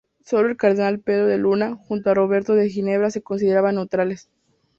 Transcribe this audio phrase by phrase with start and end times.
[0.25, 4.29] Solo el cardenal Pedro de Luna, junto a Roberto de Ginebra, se consideraban neutrales.